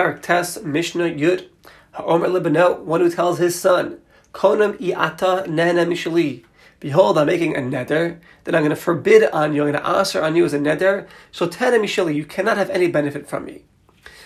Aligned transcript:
Parak 0.00 0.22
Tes 0.22 0.62
Mishnah 0.62 1.10
Yud. 1.10 1.48
Ha'omer 1.92 2.28
Libano, 2.28 2.80
one 2.80 3.02
who 3.02 3.10
tells 3.10 3.38
his 3.38 3.60
son, 3.60 3.98
Konam 4.32 4.78
i'ata 4.78 5.46
nene 5.46 5.86
mishali. 5.86 6.42
Behold, 6.78 7.18
I'm 7.18 7.26
making 7.26 7.54
a 7.54 7.60
neder 7.60 8.18
that 8.44 8.54
I'm 8.54 8.62
going 8.62 8.70
to 8.70 8.76
forbid 8.76 9.30
on 9.30 9.52
you, 9.52 9.62
I'm 9.62 9.72
going 9.72 9.82
to 9.82 9.86
answer 9.86 10.22
on 10.22 10.36
you 10.36 10.46
as 10.46 10.54
a 10.54 10.58
neder. 10.58 11.06
So 11.32 11.46
tene 11.46 11.82
mishali, 11.82 12.14
you 12.14 12.24
cannot 12.24 12.56
have 12.56 12.70
any 12.70 12.88
benefit 12.88 13.28
from 13.28 13.44
me. 13.44 13.64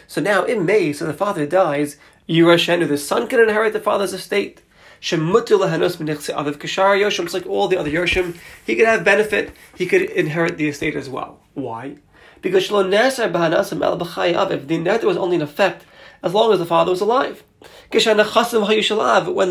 So 0.06 0.20
now 0.20 0.44
in 0.44 0.64
May, 0.64 0.92
so 0.92 1.06
the 1.06 1.12
father 1.12 1.44
dies, 1.44 1.96
Yirashenu, 2.28 2.86
the 2.86 2.96
son 2.96 3.26
can 3.26 3.40
inherit 3.40 3.72
the 3.72 3.80
father's 3.80 4.12
estate. 4.12 4.62
Shemutu 5.00 5.58
lehanos 5.58 5.96
aviv 5.96 6.58
kishar 6.58 6.96
yoshim, 7.00 7.24
just 7.24 7.34
like 7.34 7.46
all 7.46 7.66
the 7.66 7.78
other 7.78 7.90
yoshim, 7.90 8.36
he 8.64 8.76
could 8.76 8.86
have 8.86 9.02
benefit, 9.02 9.52
he 9.74 9.86
could 9.86 10.02
inherit 10.02 10.56
the 10.56 10.68
estate 10.68 10.94
as 10.94 11.10
well. 11.10 11.40
Why? 11.54 11.96
Because 12.44 12.68
shlo 12.68 12.84
neser 12.86 13.32
b'hanasim 13.32 13.82
el 13.82 14.52
if 14.52 14.68
the 14.68 14.76
neder 14.76 15.04
was 15.04 15.16
only 15.16 15.36
in 15.36 15.42
effect 15.42 15.86
as 16.22 16.34
long 16.34 16.52
as 16.52 16.58
the 16.58 16.66
father 16.66 16.90
was 16.90 17.00
alive. 17.00 17.42
When 17.90 18.04
the 18.04 18.14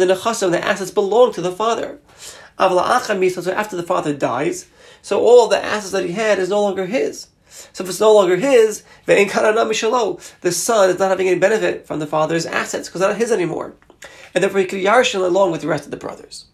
nechasim, 0.05 0.52
the 0.52 0.63
assets 0.63 0.91
belong 0.91 1.34
to 1.34 1.41
the 1.41 1.52
father. 1.52 1.98
So 2.59 3.52
after 3.52 3.76
the 3.76 3.82
father 3.82 4.13
dies, 4.13 4.68
so 5.02 5.20
all 5.20 5.48
the 5.48 5.58
assets 5.58 5.90
that 5.90 6.05
he 6.05 6.12
had 6.12 6.38
is 6.38 6.49
no 6.49 6.62
longer 6.62 6.85
his. 6.85 7.30
So 7.48 7.84
if 7.84 7.90
it's 7.90 7.99
no 7.99 8.13
longer 8.13 8.35
his, 8.35 8.84
the 9.07 10.52
son 10.52 10.90
is 10.91 10.99
not 10.99 11.10
having 11.10 11.27
any 11.27 11.40
benefit 11.40 11.88
from 11.88 11.98
the 11.98 12.05
father's 12.05 12.46
assets 12.46 12.88
because 12.88 13.02
they're 13.02 13.10
not 13.10 13.18
his 13.18 13.32
anymore. 13.32 13.73
And 14.35 14.44
therefore 14.44 14.60
he 14.60 14.68
could 14.68 14.84
yarshin 14.84 15.26
along 15.26 15.52
with 15.52 15.62
the 15.62 15.68
rest 15.68 15.85
of 15.85 15.91
the 15.91 15.98
brothers. 15.98 16.46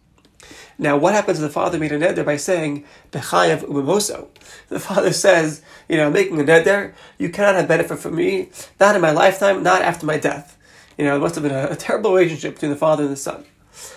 Now, 0.82 0.96
what 0.96 1.14
happens 1.14 1.40
if 1.40 1.44
the 1.44 1.50
father 1.50 1.78
made 1.78 1.92
a 1.92 2.00
neder 2.00 2.24
by 2.24 2.38
saying, 2.38 2.86
Bechayev 3.12 3.66
umemoso? 3.66 4.30
The 4.70 4.80
father 4.80 5.12
says, 5.12 5.62
you 5.90 5.98
know, 5.98 6.08
I'm 6.08 6.14
making 6.14 6.40
a 6.40 6.44
neder, 6.46 6.94
you 7.18 7.30
cannot 7.30 7.56
have 7.56 7.68
benefit 7.68 8.00
from 8.00 8.16
me, 8.16 8.50
not 8.80 8.96
in 8.96 9.02
my 9.02 9.12
lifetime, 9.12 9.62
not 9.62 9.82
after 9.82 10.06
my 10.06 10.18
death. 10.18 10.58
You 10.98 11.04
know, 11.04 11.18
it 11.18 11.20
must 11.20 11.36
have 11.36 11.44
been 11.44 11.54
a, 11.54 11.68
a 11.72 11.76
terrible 11.76 12.14
relationship 12.14 12.54
between 12.54 12.72
the 12.72 12.78
father 12.78 13.04
and 13.04 13.12
the 13.12 13.18
son. 13.18 13.44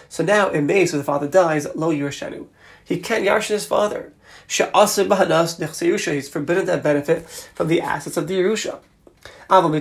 So 0.08 0.24
now 0.24 0.50
in 0.50 0.66
May, 0.66 0.84
so 0.86 0.98
the 0.98 1.04
father 1.04 1.28
dies, 1.28 1.68
lo 1.76 1.92
yirshenu. 1.92 2.46
He 2.84 2.98
can't 2.98 3.24
yarshin 3.24 3.50
his 3.50 3.64
father. 3.64 4.12
He's 4.48 6.28
forbidden 6.28 6.66
to 6.66 6.76
benefit 6.78 7.28
from 7.54 7.68
the 7.68 7.80
assets 7.80 8.16
of 8.16 8.26
the 8.26 8.34
Yerusha. 8.34 8.80
Unto 9.48 9.78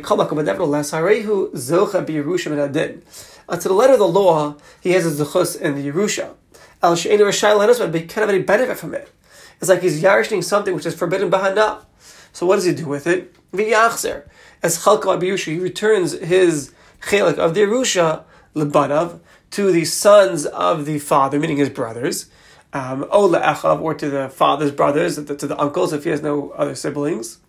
the 3.68 3.74
letter 3.74 3.94
of 3.94 4.00
the 4.00 4.08
law, 4.08 4.56
he 4.80 4.92
has 4.92 5.06
a 5.06 5.26
zechus 5.26 5.60
in 5.60 5.76
the 5.76 5.92
Yerusha. 5.92 6.36
Al 6.84 6.96
she'enu 6.96 7.26
rashai 7.26 7.92
but 7.92 8.02
he 8.02 8.08
can't 8.08 8.30
any 8.30 8.42
benefit 8.42 8.78
from 8.78 8.94
it. 8.94 9.12
It's 9.60 9.70
like 9.70 9.82
he's 9.82 10.02
yarishing 10.02 10.44
something 10.44 10.74
which 10.74 10.86
is 10.86 10.96
forbidden 10.96 11.30
bahana. 11.30 11.86
So 12.34 12.46
what 12.46 12.56
does 12.56 12.66
he 12.66 12.74
do 12.74 12.88
with 12.88 13.06
it? 13.08 13.36
V'yachzer. 13.52 14.24
As 14.64 14.84
chalko 14.84 15.20
abiyusha, 15.20 15.54
he 15.54 15.60
returns 15.60 16.14
his 16.14 16.74
chelik 17.02 17.38
of 17.38 17.54
the 17.54 17.62
Yerusha, 17.62 18.24
lebanav, 18.56 19.20
to 19.52 19.72
the 19.72 19.86
sons 19.86 20.46
of 20.46 20.86
the 20.86 21.00
father, 21.00 21.40
meaning 21.40 21.58
his 21.58 21.70
brothers, 21.70 22.30
um, 22.74 23.06
or 23.12 23.94
to 23.94 24.10
the 24.10 24.30
father's 24.30 24.72
brothers, 24.72 25.16
to 25.16 25.24
the 25.24 25.60
uncles 25.60 25.94
if 25.94 26.04
he 26.06 26.10
has 26.10 26.22
no 26.22 26.52
other 26.52 26.74
siblings. 26.74 27.40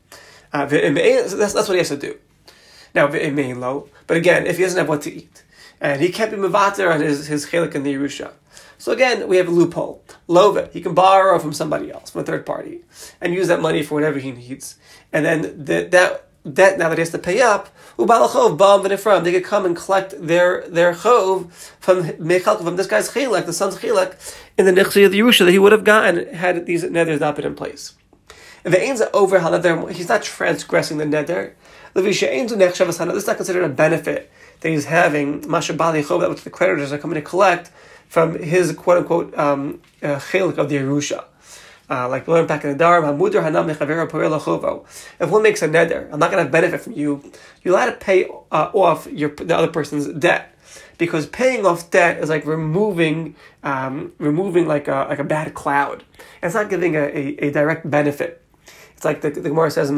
Uh, 0.52 0.66
that's, 0.66 1.34
that's 1.34 1.68
what 1.68 1.74
he 1.74 1.78
has 1.78 1.88
to 1.88 1.96
do. 1.96 2.18
Now, 2.94 3.06
but 3.06 4.16
again, 4.16 4.46
if 4.46 4.56
he 4.58 4.64
doesn't 4.64 4.78
have 4.78 4.88
what 4.88 5.02
to 5.02 5.12
eat, 5.12 5.44
and 5.80 6.00
he 6.00 6.10
can't 6.10 6.30
be 6.30 6.36
mevater 6.36 6.92
on 6.92 7.00
his, 7.00 7.26
his 7.26 7.46
chelik 7.46 7.74
in 7.74 7.84
the 7.84 7.94
Yerusha. 7.94 8.32
So 8.82 8.90
again, 8.90 9.28
we 9.28 9.36
have 9.36 9.46
a 9.46 9.52
loophole. 9.52 10.02
Love 10.26 10.72
he 10.72 10.80
can 10.80 10.92
borrow 10.92 11.38
from 11.38 11.52
somebody 11.52 11.92
else, 11.92 12.10
from 12.10 12.22
a 12.22 12.24
third 12.24 12.44
party, 12.44 12.80
and 13.20 13.32
use 13.32 13.46
that 13.46 13.62
money 13.62 13.84
for 13.84 13.94
whatever 13.94 14.18
he 14.18 14.32
needs. 14.32 14.76
And 15.12 15.24
then 15.24 15.42
the, 15.64 15.86
that 15.92 16.26
debt 16.52 16.78
now 16.78 16.88
that 16.88 16.98
he 16.98 17.02
has 17.02 17.10
to 17.10 17.18
pay 17.18 17.40
up, 17.40 17.68
they 17.96 18.04
could 19.32 19.44
come 19.44 19.66
and 19.66 19.76
collect 19.76 20.14
their 20.18 20.68
their 20.68 20.94
chov 20.94 21.52
from 21.78 22.02
from 22.18 22.74
this 22.74 22.88
guy's 22.88 23.08
chilek, 23.10 23.46
the 23.46 23.52
son's 23.52 23.76
chilek, 23.76 24.16
in 24.58 24.64
the 24.64 24.72
nichsi 24.72 25.06
of 25.06 25.12
the 25.12 25.20
Yerusha 25.20 25.44
that 25.44 25.52
he 25.52 25.60
would 25.60 25.70
have 25.70 25.84
gotten 25.84 26.34
had 26.34 26.66
these 26.66 26.82
neders 26.82 27.20
not 27.20 27.36
been 27.36 27.44
in 27.44 27.54
place. 27.54 27.94
If 28.64 28.72
the 28.72 29.10
over 29.12 29.38
he's 29.92 30.08
not 30.08 30.24
transgressing 30.24 30.98
the 30.98 31.04
neder. 31.04 31.52
This 31.94 32.22
is 32.22 33.26
not 33.26 33.36
considered 33.36 33.64
a 33.64 33.68
benefit 33.68 34.32
that 34.60 34.68
he's 34.68 34.86
having, 34.86 35.42
mashabali 35.42 36.02
chov, 36.04 36.20
that 36.20 36.30
which 36.30 36.42
the 36.42 36.50
creditors 36.50 36.90
are 36.90 36.98
coming 36.98 37.14
to 37.14 37.22
collect 37.22 37.70
from 38.12 38.38
his 38.42 38.72
quote 38.72 38.98
unquote 38.98 39.38
um, 39.38 39.80
uh, 40.02 40.08
of 40.08 40.68
the 40.68 40.76
Yerusha. 40.76 41.24
Uh, 41.88 42.06
like 42.10 42.26
we 42.26 42.34
learned 42.34 42.46
back 42.46 42.62
in 42.62 42.76
the 42.76 42.84
Dharm, 42.84 43.04
Hamudr 43.04 43.42
Hanam 43.42 44.84
If 45.18 45.30
one 45.30 45.42
makes 45.42 45.62
a 45.62 45.68
neder, 45.68 46.12
I'm 46.12 46.18
not 46.18 46.30
going 46.30 46.44
to 46.44 46.50
benefit 46.50 46.82
from 46.82 46.92
you. 46.92 47.24
You're 47.62 47.72
allowed 47.74 47.86
to 47.86 47.96
pay 47.96 48.26
uh, 48.26 48.70
off 48.74 49.06
your 49.10 49.30
the 49.30 49.56
other 49.56 49.68
person's 49.68 50.08
debt, 50.08 50.54
because 50.98 51.26
paying 51.26 51.64
off 51.64 51.90
debt 51.90 52.18
is 52.18 52.28
like 52.28 52.44
removing 52.44 53.34
um, 53.62 54.12
removing 54.18 54.66
like 54.66 54.88
a 54.88 55.06
like 55.08 55.18
a 55.18 55.24
bad 55.24 55.54
cloud. 55.54 56.04
It's 56.42 56.54
not 56.54 56.68
giving 56.68 56.96
a, 56.96 57.04
a, 57.04 57.46
a 57.46 57.50
direct 57.50 57.88
benefit. 57.90 58.41
It's 59.02 59.04
like 59.04 59.20
the, 59.20 59.30
the 59.30 59.48
Gemara 59.48 59.68
says, 59.68 59.90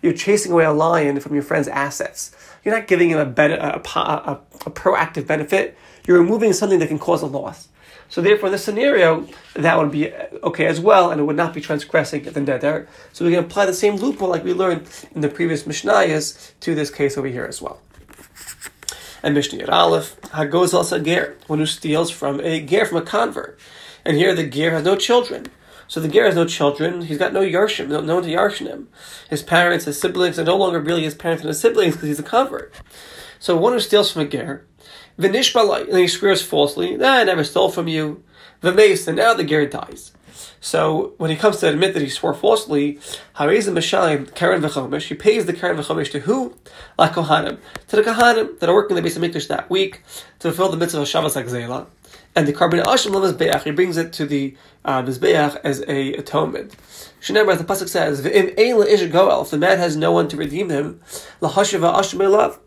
You're 0.00 0.12
chasing 0.12 0.52
away 0.52 0.64
a 0.64 0.72
lion 0.72 1.18
from 1.18 1.34
your 1.34 1.42
friend's 1.42 1.66
assets. 1.66 2.30
You're 2.64 2.72
not 2.72 2.86
giving 2.86 3.10
him 3.10 3.18
a, 3.18 3.24
ben- 3.24 3.50
a, 3.50 3.82
a, 3.84 4.40
a 4.64 4.70
proactive 4.70 5.26
benefit. 5.26 5.76
You're 6.06 6.20
removing 6.20 6.52
something 6.52 6.78
that 6.78 6.86
can 6.86 7.00
cause 7.00 7.22
a 7.22 7.26
loss. 7.26 7.66
So 8.10 8.20
therefore, 8.20 8.46
in 8.46 8.52
this 8.52 8.62
scenario, 8.62 9.26
that 9.54 9.76
would 9.76 9.90
be 9.90 10.12
uh, 10.12 10.26
okay 10.44 10.66
as 10.66 10.78
well, 10.78 11.10
and 11.10 11.20
it 11.20 11.24
would 11.24 11.34
not 11.34 11.52
be 11.52 11.60
transgressing 11.60 12.22
the 12.22 12.30
neder. 12.30 12.86
So 13.12 13.24
we 13.24 13.32
can 13.32 13.42
apply 13.42 13.66
the 13.66 13.74
same 13.74 13.96
loophole 13.96 14.28
like 14.28 14.44
we 14.44 14.52
learned 14.52 14.86
in 15.12 15.20
the 15.20 15.28
previous 15.28 15.64
Mishnayos 15.64 16.52
to 16.60 16.76
this 16.76 16.90
case 16.90 17.18
over 17.18 17.26
here 17.26 17.44
as 17.44 17.60
well. 17.60 17.80
And 19.24 19.34
Mishnah 19.34 19.66
Aleph, 19.66 20.20
Hagoz 20.20 20.72
al 20.72 21.00
Ger, 21.00 21.36
one 21.48 21.58
who 21.58 21.66
steals 21.66 22.12
from 22.12 22.38
a 22.38 22.60
ger, 22.60 22.86
from 22.86 22.98
a 22.98 23.02
convert. 23.02 23.58
And 24.04 24.16
here 24.16 24.32
the 24.32 24.46
ger 24.46 24.70
has 24.70 24.84
no 24.84 24.94
children. 24.94 25.46
So 25.90 25.98
the 25.98 26.06
ger 26.06 26.26
has 26.26 26.36
no 26.36 26.44
children, 26.44 27.02
he's 27.02 27.18
got 27.18 27.32
no 27.32 27.40
yarshim, 27.40 27.88
no, 27.88 28.00
no 28.00 28.14
one 28.14 28.22
to 28.22 28.30
yarshin 28.30 28.68
him. 28.68 28.88
His 29.28 29.42
parents, 29.42 29.86
his 29.86 30.00
siblings 30.00 30.38
are 30.38 30.44
no 30.44 30.56
longer 30.56 30.78
really 30.78 31.02
his 31.02 31.16
parents 31.16 31.42
and 31.42 31.48
his 31.48 31.58
siblings 31.58 31.96
because 31.96 32.06
he's 32.06 32.20
a 32.20 32.22
convert. 32.22 32.72
So 33.40 33.56
one 33.56 33.72
who 33.72 33.80
steals 33.80 34.12
from 34.12 34.22
a 34.22 34.26
ger, 34.26 34.64
V'nishbalai, 35.18 35.88
and 35.88 35.98
he 35.98 36.06
swears 36.06 36.42
falsely, 36.42 36.96
nah, 36.96 37.14
I 37.14 37.24
never 37.24 37.42
stole 37.42 37.70
from 37.70 37.88
you. 37.88 38.22
V'meis, 38.62 39.08
and 39.08 39.16
now 39.16 39.34
the 39.34 39.42
ger 39.42 39.66
dies. 39.66 40.12
So 40.60 41.14
when 41.18 41.30
he 41.30 41.36
comes 41.36 41.58
to 41.58 41.68
admit 41.68 41.94
that 41.94 42.02
he 42.02 42.08
swore 42.08 42.34
falsely, 42.34 42.98
Harizim 43.36 43.74
Mishalim, 43.74 44.34
Karen 44.34 44.60
v'chomish, 44.60 45.08
he 45.08 45.14
pays 45.14 45.46
the 45.46 45.52
Karen 45.52 45.76
v'chomish 45.76 46.10
to 46.12 46.20
who? 46.20 46.54
La 46.98 47.08
Kohanim. 47.08 47.58
To 47.88 47.96
the 47.96 48.02
Kohanim 48.02 48.58
that 48.58 48.68
are 48.68 48.74
working 48.74 48.96
in 48.96 49.02
the 49.02 49.08
base 49.08 49.16
of 49.16 49.22
Mikdash 49.22 49.48
that 49.48 49.70
week 49.70 50.02
to 50.40 50.52
fulfill 50.52 50.70
the 50.70 50.76
mitzvah 50.76 51.02
of 51.02 51.08
Shabbos 51.08 51.34
Zela. 51.34 51.86
And 52.36 52.46
the 52.46 52.52
korban 52.52 52.82
Ashim 52.84 53.10
Mizbeach, 53.10 53.64
he 53.64 53.72
brings 53.72 53.96
it 53.96 54.12
to 54.14 54.26
the 54.26 54.56
uh, 54.84 55.02
Mizbeach 55.02 55.60
as 55.64 55.82
a 55.88 56.14
atonement. 56.14 56.76
Shneimar, 57.20 57.58
the 57.58 57.64
Pasuk 57.64 57.88
says, 57.88 58.22
V'im 58.22 58.54
Eila 58.56 58.86
Ish 58.86 59.10
Goel, 59.10 59.42
if 59.42 59.50
the 59.50 59.58
man 59.58 59.78
has 59.78 59.96
no 59.96 60.12
one 60.12 60.28
to 60.28 60.36
redeem 60.36 60.68
him, 60.68 61.00
La 61.40 61.50
Ashim 61.50 61.80
Elav. 61.80 62.58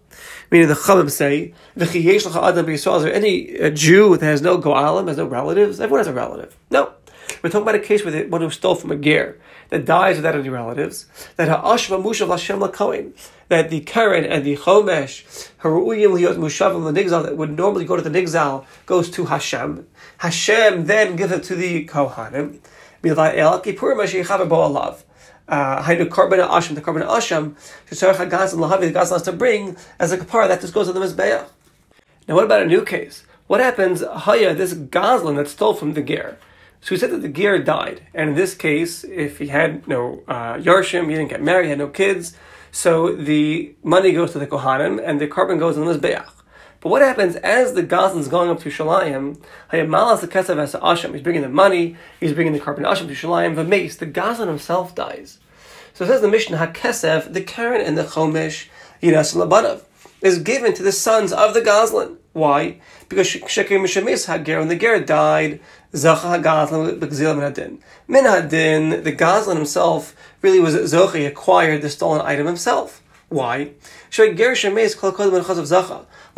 Meaning 0.51 0.67
the 0.67 0.73
Chalim 0.75 1.09
say, 1.09 1.53
Is 1.75 3.03
there 3.03 3.13
any 3.13 3.59
uh, 3.59 3.69
Jew 3.69 4.17
that 4.17 4.25
has 4.25 4.41
no 4.41 4.57
Goalim, 4.59 5.07
has 5.07 5.17
no 5.17 5.25
relatives? 5.25 5.79
Everyone 5.79 5.99
has 5.99 6.07
a 6.07 6.13
relative. 6.13 6.55
No. 6.69 6.93
We're 7.41 7.49
talking 7.49 7.63
about 7.63 7.75
a 7.75 7.79
case 7.79 8.03
where 8.03 8.27
one 8.27 8.41
who 8.41 8.49
stole 8.49 8.75
from 8.75 8.91
a 8.91 8.95
ger 8.95 9.37
that 9.69 9.85
dies 9.85 10.17
without 10.17 10.35
any 10.35 10.49
relatives. 10.49 11.05
That 11.35 11.47
ha'ashva 11.47 12.01
mushav 12.03 12.29
Hashem 12.29 12.59
lakoin. 12.59 13.13
That 13.49 13.69
the 13.69 13.81
Karen 13.81 14.25
and 14.25 14.45
the 14.45 14.55
Chomesh, 14.57 15.49
Haru'uyim 15.61 16.17
liyot 16.17 16.37
mushavim 16.37 16.83
l'nigzal, 16.83 17.23
that 17.23 17.37
would 17.37 17.57
normally 17.57 17.85
go 17.85 17.95
to 17.95 18.01
the 18.01 18.09
nigzal, 18.09 18.65
goes 18.85 19.09
to 19.11 19.25
Hashem. 19.25 19.87
Hashem 20.19 20.85
then 20.85 21.15
gives 21.15 21.31
it 21.31 21.43
to 21.43 21.55
the 21.55 21.85
Kohanim. 21.85 22.59
Milvai 23.03 23.37
el 23.37 23.59
kippur 23.59 23.95
mashiach 23.95 24.49
bo 24.49 24.69
alav 24.69 25.03
uh, 25.47 25.83
hainu 25.83 26.07
korban 26.07 26.47
asham, 26.47 26.75
the 26.75 26.81
korban 26.81 27.05
asham, 27.07 27.55
shetzarech 27.89 28.15
hagazan 28.15 28.55
lahavi, 28.55 28.91
the 28.91 28.99
gazlan 28.99 29.13
has 29.13 29.23
to 29.23 29.31
bring 29.31 29.75
as 29.99 30.11
a 30.11 30.17
kapara 30.17 30.47
that 30.47 30.61
just 30.61 30.73
goes 30.73 30.87
on 30.87 30.95
the 30.95 31.01
mizbeach. 31.01 31.45
Now, 32.27 32.35
what 32.35 32.45
about 32.45 32.61
a 32.61 32.65
new 32.65 32.83
case? 32.83 33.23
What 33.47 33.59
happens, 33.59 34.01
haya, 34.01 34.53
this 34.53 34.73
gazlan 34.73 35.35
that 35.35 35.47
stole 35.47 35.73
from 35.73 35.93
the 35.93 36.01
ger? 36.01 36.37
So 36.83 36.93
we 36.93 36.99
said 36.99 37.11
that 37.11 37.21
the 37.21 37.29
ger 37.29 37.59
died, 37.59 38.01
and 38.13 38.31
in 38.31 38.35
this 38.35 38.53
case, 38.53 39.05
if 39.05 39.39
he 39.39 39.47
had 39.47 39.87
no 39.87 40.21
uh, 40.27 40.55
yarshim, 40.55 41.09
he 41.09 41.15
didn't 41.15 41.29
get 41.29 41.41
married, 41.41 41.63
he 41.63 41.69
had 41.69 41.79
no 41.79 41.87
kids, 41.87 42.35
so 42.73 43.15
the 43.15 43.73
money 43.83 44.11
goes 44.11 44.33
to 44.33 44.39
the 44.39 44.47
kohanim, 44.47 45.01
and 45.01 45.21
the 45.21 45.27
korban 45.29 45.59
goes 45.59 45.77
on 45.77 45.85
the 45.85 45.93
mizbeach. 45.93 46.29
But 46.81 46.89
what 46.89 47.01
happens 47.01 47.37
as 47.37 47.73
the 47.73 47.83
is 48.17 48.27
going 48.27 48.49
up 48.49 48.59
to 48.59 48.69
Shalayim? 48.69 49.41
Hayamalas 49.71 50.19
the 50.19 50.27
Kesav 50.27 50.57
as 50.57 50.73
Asham. 50.73 51.13
He's 51.13 51.21
bringing 51.21 51.41
the 51.41 51.47
money. 51.47 51.95
He's 52.19 52.33
bringing 52.33 52.51
the 52.51 52.59
korban 52.59 52.79
Asham 52.79 53.07
to 53.07 53.13
Shalayim. 53.13 53.55
The 53.55 53.63
mace, 53.63 53.95
the 53.95 54.05
Gazlan 54.05 54.47
himself 54.47 54.93
dies. 54.93 55.39
So 55.93 56.03
it 56.03 56.09
says 56.09 56.19
the 56.19 56.27
Mishnah 56.27 56.57
HaKesev, 56.57 57.31
the 57.31 57.41
Karen 57.41 57.79
and 57.79 57.97
the 57.97 58.03
Chomish, 58.03 58.67
Yiras 59.01 59.33
Labanav, 59.33 59.83
is 60.21 60.39
given 60.39 60.73
to 60.73 60.83
the 60.83 60.91
sons 60.91 61.31
of 61.31 61.53
the 61.53 61.61
Gazlan. 61.61 62.17
Why? 62.33 62.81
Because 63.09 63.27
Shekim 63.27 63.83
Shemis 63.83 64.25
Hager, 64.25 64.59
when 64.59 64.67
the 64.67 64.75
Ger 64.75 64.99
died, 64.99 65.59
Zacha 65.93 66.41
HaGazlan 66.41 66.99
B'Gzil 66.99 67.37
Min 67.37 67.79
Min 68.07 68.25
Hadin, 68.25 69.03
the 69.03 69.13
Gazlan 69.13 69.55
himself 69.55 70.15
really 70.41 70.59
was 70.59 70.75
Zochi, 70.75 71.27
acquired 71.27 71.83
the 71.83 71.89
stolen 71.89 72.21
item 72.25 72.47
himself. 72.47 73.03
Why? 73.29 73.71
When 74.15 74.29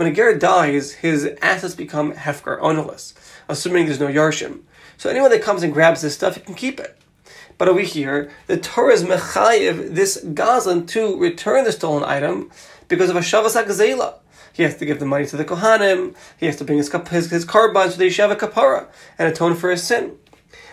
a 0.08 0.14
ger 0.14 0.38
dies, 0.38 0.92
his 0.94 1.30
assets 1.42 1.76
become 1.76 2.14
hefker, 2.14 2.58
ownerless, 2.62 3.14
assuming 3.50 3.86
there's 3.86 4.00
no 4.00 4.08
yarshim. 4.08 4.62
So 4.98 5.10
anyone 5.10 5.30
that 5.32 5.42
comes 5.42 5.64
and 5.64 5.74
grabs 5.74 6.02
this 6.02 6.14
stuff, 6.14 6.36
he 6.36 6.42
can 6.42 6.56
keep 6.56 6.80
it. 6.80 6.98
But 7.58 7.68
over 7.68 7.82
here, 7.82 8.32
the 8.48 8.58
Torah 8.58 8.94
is 8.94 9.04
mechayiv 9.04 9.96
this 9.96 10.24
gazlan 10.24 10.88
to 10.90 11.18
return 11.20 11.66
the 11.66 11.72
stolen 11.74 12.04
item 12.04 12.50
because 12.88 13.10
of 13.10 13.16
a 13.18 13.20
shavas. 13.20 13.56
He 14.56 14.64
has 14.64 14.78
to 14.78 14.86
give 14.86 15.00
the 15.00 15.06
money 15.06 15.26
to 15.26 15.36
the 15.36 15.44
kohanim. 15.44 16.16
He 16.38 16.46
has 16.46 16.56
to 16.58 16.64
bring 16.64 16.78
his 16.78 16.90
his, 16.90 17.30
his 17.30 17.46
korbans 17.46 17.92
to 17.94 17.98
the 17.98 18.08
yeshiva 18.08 18.38
kapara 18.38 18.88
and 19.20 19.28
atone 19.28 19.56
for 19.56 19.70
his 19.70 19.84
sin. 19.84 20.18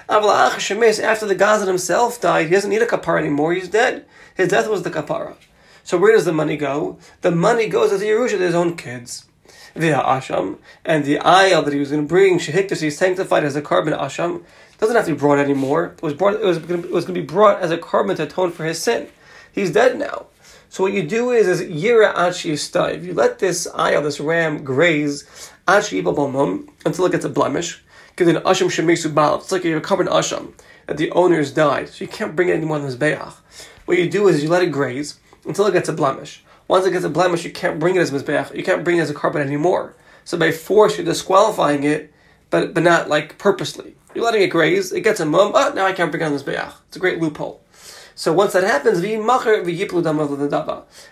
After 0.08 1.26
the 1.26 1.36
Gazlan 1.36 1.66
himself 1.66 2.20
died, 2.20 2.46
he 2.46 2.52
doesn't 2.52 2.70
need 2.70 2.82
a 2.82 2.86
kapara 2.86 3.18
anymore. 3.18 3.54
He's 3.54 3.68
dead. 3.68 4.06
His 4.36 4.48
death 4.48 4.68
was 4.68 4.84
the 4.84 4.90
kapara. 4.90 5.34
So 5.82 5.98
where 5.98 6.12
does 6.12 6.24
the 6.24 6.32
money 6.32 6.56
go? 6.56 6.98
The 7.22 7.32
money 7.32 7.68
goes 7.68 7.90
to 7.90 7.98
the 7.98 8.06
Yerusha 8.06 8.38
his 8.38 8.54
own 8.54 8.76
kids. 8.76 9.26
Via 9.74 9.98
Asham, 9.98 10.58
and 10.84 11.04
the 11.04 11.18
ayah 11.26 11.62
that 11.62 11.72
he 11.72 11.80
was 11.80 11.90
going 11.90 12.02
to 12.02 12.08
bring, 12.08 12.38
Shehikdash, 12.38 12.82
he's 12.82 12.98
sanctified 12.98 13.42
as 13.42 13.56
a 13.56 13.62
korban 13.62 13.98
Asham, 13.98 14.44
doesn't 14.78 14.94
have 14.94 15.06
to 15.06 15.12
be 15.12 15.18
brought 15.18 15.38
anymore. 15.38 15.94
It 15.96 16.02
was 16.02 16.12
brought. 16.12 16.34
It 16.34 16.44
was 16.44 16.58
it 16.58 16.90
was 16.90 17.04
going 17.06 17.14
to 17.14 17.20
be 17.20 17.26
brought 17.26 17.62
as 17.62 17.70
a 17.70 17.78
korban 17.78 18.16
to 18.16 18.24
atone 18.24 18.50
for 18.52 18.64
his 18.64 18.82
sin. 18.82 19.08
He's 19.50 19.72
dead 19.72 19.98
now. 19.98 20.26
So 20.72 20.84
what 20.84 20.94
you 20.94 21.02
do 21.02 21.32
is 21.32 21.46
is 21.48 21.60
Yira 21.60 22.14
Achi 22.16 22.52
If 22.52 23.04
You 23.04 23.12
let 23.12 23.38
this 23.40 23.68
ayah, 23.78 24.00
this 24.00 24.18
ram, 24.18 24.64
graze 24.64 25.50
Achi 25.68 25.98
until 25.98 27.04
it 27.04 27.12
gets 27.12 27.26
a 27.26 27.28
blemish. 27.28 27.84
Because 28.08 28.28
an 28.28 28.36
Asham 28.36 28.68
Shemisu 28.68 29.12
Baal. 29.12 29.34
It's 29.34 29.52
like 29.52 29.64
you 29.64 29.78
korban 29.82 30.08
Asham 30.08 30.54
that 30.86 30.96
the 30.96 31.10
owners 31.10 31.52
died, 31.52 31.90
so 31.90 32.02
you 32.02 32.08
can't 32.08 32.34
bring 32.34 32.48
it 32.48 32.54
anymore 32.54 32.78
in 32.78 32.84
this 32.84 32.94
Be'ach. 32.94 33.34
What 33.84 33.98
you 33.98 34.08
do 34.08 34.28
is 34.28 34.42
you 34.42 34.48
let 34.48 34.62
it 34.62 34.72
graze 34.72 35.20
until 35.44 35.66
it 35.66 35.72
gets 35.72 35.90
a 35.90 35.92
blemish. 35.92 36.42
Once 36.68 36.86
it 36.86 36.92
gets 36.92 37.04
a 37.04 37.10
blemish, 37.10 37.44
you 37.44 37.50
can't 37.50 37.78
bring 37.78 37.96
it 37.96 38.00
as 38.00 38.10
mizbeach. 38.10 38.56
You 38.56 38.64
can't 38.64 38.82
bring 38.82 38.96
it 38.96 39.02
as 39.02 39.10
a 39.10 39.14
korban 39.14 39.44
anymore. 39.44 39.94
So 40.24 40.38
by 40.38 40.52
force, 40.52 40.96
you're 40.96 41.04
disqualifying 41.04 41.84
it, 41.84 42.14
but 42.48 42.72
but 42.72 42.82
not 42.82 43.10
like 43.10 43.36
purposely. 43.36 43.94
You're 44.14 44.24
letting 44.24 44.40
it 44.40 44.48
graze. 44.48 44.90
It 44.90 45.02
gets 45.02 45.20
a 45.20 45.26
mum. 45.26 45.52
Oh, 45.54 45.72
now 45.74 45.84
I 45.84 45.92
can't 45.92 46.10
bring 46.10 46.22
it 46.22 46.26
on 46.26 46.32
this 46.32 46.42
beach. 46.42 46.56
It's 46.88 46.96
a 46.96 47.00
great 47.00 47.20
loophole. 47.20 47.62
So 48.14 48.32
once 48.32 48.52
that 48.52 48.64
happens, 48.64 49.00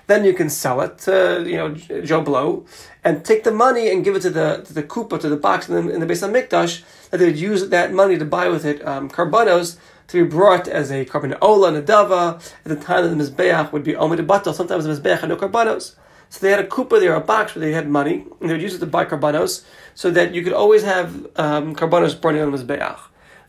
then 0.06 0.24
you 0.24 0.34
can 0.34 0.50
sell 0.50 0.80
it 0.80 0.98
to 0.98 1.44
you 1.46 1.56
know 1.56 1.74
Joe 1.74 2.20
Blow 2.20 2.64
and 3.02 3.24
take 3.24 3.44
the 3.44 3.50
money 3.50 3.90
and 3.90 4.04
give 4.04 4.16
it 4.16 4.22
to 4.22 4.30
the 4.30 4.62
to 4.66 4.72
the 4.74 4.82
kupa 4.82 5.18
to 5.20 5.28
the 5.28 5.36
box 5.36 5.68
in 5.68 5.86
the, 5.86 5.94
in 5.94 6.00
the 6.00 6.06
base 6.06 6.22
of 6.22 6.30
mikdash 6.30 6.82
that 7.10 7.18
they 7.18 7.26
would 7.26 7.38
use 7.38 7.68
that 7.68 7.92
money 7.92 8.18
to 8.18 8.24
buy 8.24 8.48
with 8.48 8.64
it 8.64 8.86
um, 8.86 9.08
karbanos 9.08 9.76
to 10.08 10.24
be 10.24 10.28
brought 10.28 10.68
as 10.68 10.90
a 10.90 11.04
korban 11.04 11.36
ola 11.40 11.68
and 11.68 11.76
a 11.76 11.82
dava 11.82 12.34
at 12.34 12.64
the 12.64 12.76
time 12.76 13.04
that 13.04 13.14
the 13.14 13.24
mizbeach 13.24 13.72
would 13.72 13.84
be 13.84 13.92
omid 13.92 14.26
batal. 14.26 14.52
Sometimes 14.52 14.84
the 14.84 14.90
mizbeach 14.90 15.20
had 15.20 15.28
no 15.28 15.36
karbanos. 15.36 15.94
So 16.28 16.40
they 16.40 16.50
had 16.50 16.60
a 16.60 16.66
kupa 16.66 17.00
there, 17.00 17.14
a 17.14 17.20
box 17.20 17.54
where 17.54 17.64
they 17.64 17.72
had 17.72 17.88
money, 17.88 18.26
and 18.40 18.48
they 18.48 18.54
would 18.54 18.62
use 18.62 18.74
it 18.74 18.78
to 18.80 18.86
buy 18.86 19.04
korbanos, 19.04 19.64
so 19.94 20.10
that 20.12 20.32
you 20.32 20.42
could 20.42 20.52
always 20.52 20.82
have 20.82 21.14
um, 21.36 21.74
karbanos 21.74 22.20
burning 22.20 22.42
on 22.42 22.52
the 22.52 22.58
mizbeach. 22.58 22.98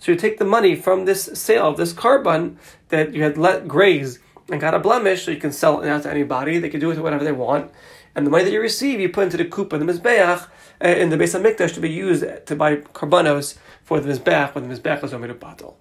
So 0.02 0.12
you 0.12 0.18
take 0.18 0.40
the 0.40 0.46
money 0.46 0.76
from 0.76 1.06
this 1.06 1.30
sale 1.36 1.68
of 1.68 1.78
this 1.78 1.94
korban 1.94 2.56
that 2.90 3.14
you 3.14 3.22
had 3.22 3.38
let 3.38 3.68
graze 3.68 4.18
and 4.52 4.60
got 4.60 4.74
a 4.74 4.80
blemish, 4.80 5.26
so 5.26 5.30
you 5.30 5.38
can 5.38 5.52
sell 5.52 5.80
it 5.82 5.88
out 5.88 6.02
to 6.04 6.10
anybody. 6.10 6.58
They 6.58 6.70
can 6.70 6.80
do 6.80 6.90
it 6.90 6.96
to 6.96 7.04
whatever 7.04 7.24
they 7.24 7.32
want, 7.32 7.72
and 8.16 8.26
the 8.26 8.32
money 8.32 8.44
that 8.46 8.52
you 8.52 8.60
receive, 8.60 9.00
you 9.00 9.10
put 9.10 9.26
into 9.26 9.38
the 9.38 9.46
kupa, 9.46 9.78
the 9.78 9.86
mizbeach, 9.86 10.48
uh, 10.84 10.88
in 10.88 11.12
the 11.12 11.18
base 11.18 11.36
of 11.36 11.44
mikdash 11.44 11.76
to 11.76 11.80
be 11.80 11.92
used 11.92 12.26
to 12.48 12.56
buy 12.56 12.78
karbanos 12.78 13.60
for 13.84 14.00
the 14.00 14.12
mizbeach 14.12 14.56
when 14.56 14.68
the 14.68 14.76
mizbeach 14.76 15.04
is 15.04 15.12
omid 15.12 15.36
batal. 15.36 15.76